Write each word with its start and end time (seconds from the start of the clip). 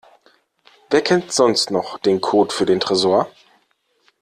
Wer 0.89 1.01
kennt 1.03 1.31
sonst 1.31 1.69
noch 1.69 1.99
den 1.99 2.21
Code 2.21 2.51
für 2.51 2.65
den 2.65 2.79
Tresor? 2.79 3.29